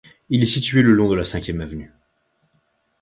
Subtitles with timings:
[0.29, 1.91] Il est situé le long de la Cinquième Avenue.